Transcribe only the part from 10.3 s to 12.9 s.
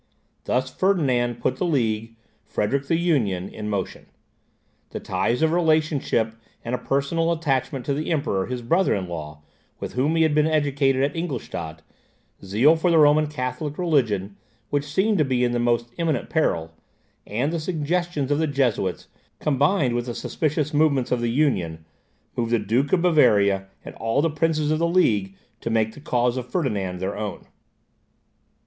been educated at Ingolstadt, zeal for